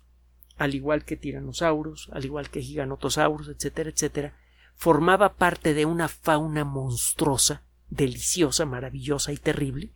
al 0.58 0.74
igual 0.74 1.04
que 1.04 1.18
tiranosaurus, 1.18 2.10
al 2.12 2.26
igual 2.26 2.50
que 2.50 2.62
giganotosaurus, 2.62 3.50
etcétera, 3.50 3.90
etcétera, 3.90 4.38
formaba 4.76 5.36
parte 5.36 5.74
de 5.74 5.86
una 5.86 6.08
fauna 6.08 6.64
monstruosa, 6.64 7.64
deliciosa, 7.90 8.66
maravillosa 8.66 9.34
y 9.34 9.38
terrible. 9.38 9.94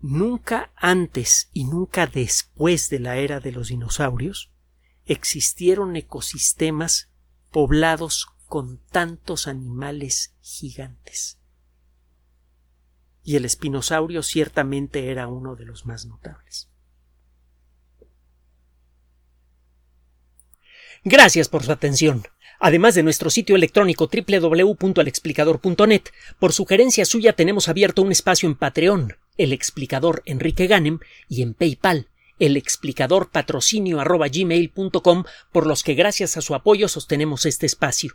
Nunca 0.00 0.70
antes 0.76 1.48
y 1.52 1.64
nunca 1.64 2.06
después 2.06 2.90
de 2.90 3.00
la 3.00 3.16
era 3.16 3.40
de 3.40 3.52
los 3.52 3.68
dinosaurios 3.68 4.52
existieron 5.06 5.96
ecosistemas 5.96 7.10
poblados 7.50 8.28
con 8.46 8.78
tantos 8.90 9.48
animales 9.48 10.34
gigantes. 10.40 11.37
Y 13.28 13.36
el 13.36 13.44
espinosaurio 13.44 14.22
ciertamente 14.22 15.10
era 15.10 15.28
uno 15.28 15.54
de 15.54 15.66
los 15.66 15.84
más 15.84 16.06
notables. 16.06 16.70
Gracias 21.04 21.50
por 21.50 21.62
su 21.62 21.70
atención. 21.70 22.22
Además 22.58 22.94
de 22.94 23.02
nuestro 23.02 23.28
sitio 23.28 23.54
electrónico 23.54 24.08
www.alexplicador.net, 24.10 26.04
por 26.38 26.54
sugerencia 26.54 27.04
suya 27.04 27.34
tenemos 27.34 27.68
abierto 27.68 28.00
un 28.00 28.12
espacio 28.12 28.48
en 28.48 28.54
Patreon, 28.54 29.18
el 29.36 29.52
explicador 29.52 30.22
Enrique 30.24 30.66
Ganem, 30.66 30.98
y 31.28 31.42
en 31.42 31.52
PayPal, 31.52 32.08
el 32.38 32.56
explicador 32.56 33.30
patrocinio 33.30 34.02
por 35.52 35.66
los 35.66 35.82
que 35.82 35.92
gracias 35.92 36.38
a 36.38 36.40
su 36.40 36.54
apoyo 36.54 36.88
sostenemos 36.88 37.44
este 37.44 37.66
espacio. 37.66 38.14